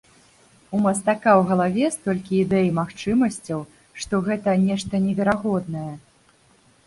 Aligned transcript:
У 0.75 0.77
мастака 0.85 1.31
ў 1.39 1.41
галаве 1.49 1.89
столькі 1.95 2.39
ідэй 2.45 2.65
і 2.69 2.71
магчымасцяў, 2.79 3.59
што 4.03 4.15
гэта 4.29 4.55
нешта 4.65 5.03
неверагоднае. 5.09 5.91